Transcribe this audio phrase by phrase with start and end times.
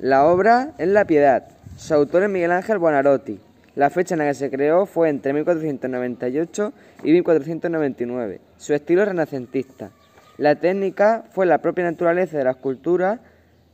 [0.00, 1.44] La obra es La Piedad.
[1.76, 3.38] Su autor es Miguel Ángel Buonarroti.
[3.76, 6.72] La fecha en la que se creó fue entre 1498
[7.04, 8.40] y 1499.
[8.56, 9.90] Su estilo es renacentista.
[10.36, 13.20] La técnica fue la propia naturaleza de la escultura,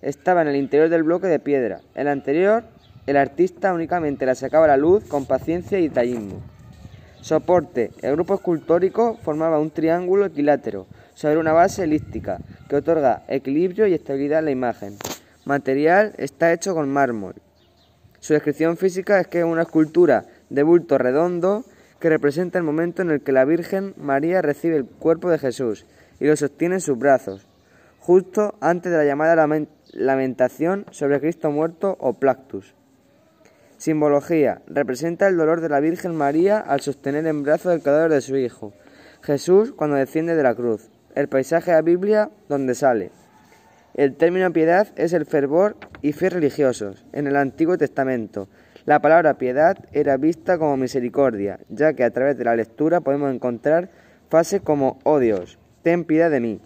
[0.03, 1.81] estaba en el interior del bloque de piedra.
[1.95, 2.65] El anterior,
[3.07, 6.43] el artista únicamente la sacaba a la luz con paciencia y detallismo.
[7.23, 7.93] Soporte.
[8.03, 13.95] El grupo escultórico formaba un triángulo equilátero sobre una base elíptica que otorga equilibrio y
[13.95, 14.99] estabilidad a la imagen.
[15.51, 17.35] Material está hecho con mármol.
[18.21, 21.65] Su descripción física es que es una escultura de bulto redondo
[21.99, 25.87] que representa el momento en el que la Virgen María recibe el cuerpo de Jesús
[26.21, 27.49] y lo sostiene en sus brazos,
[27.99, 29.35] justo antes de la llamada
[29.93, 32.77] lamentación sobre Cristo muerto o Plactus.
[33.77, 34.63] Simbología.
[34.69, 38.37] Representa el dolor de la Virgen María al sostener en brazos el cadáver de su
[38.37, 38.73] Hijo,
[39.21, 40.91] Jesús cuando desciende de la cruz.
[41.17, 43.11] El paisaje de la Biblia donde sale.
[43.95, 47.05] El término piedad es el fervor y fe religiosos.
[47.13, 48.49] En el Antiguo Testamento,
[48.87, 53.35] la palabra piedad era vista como misericordia, ya que a través de la lectura podemos
[53.35, 53.91] encontrar
[54.29, 56.61] frases como, oh Dios, ten piedad de mí.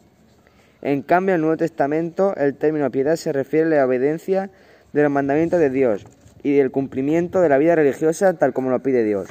[0.83, 4.50] En cambio, en el Nuevo Testamento, el término piedad se refiere a la obediencia
[4.92, 6.06] de los mandamientos de Dios,
[6.44, 9.28] y del cumplimiento de la vida religiosa tal como lo pide Dios.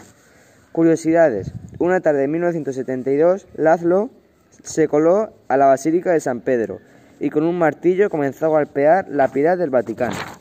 [0.74, 1.54] Curiosidades.
[1.80, 4.10] Una tarde de 1972, Lazlo
[4.64, 6.80] se coló a la Basílica de San Pedro
[7.24, 10.33] y con un martillo comenzó a golpear la piedad del Vaticano.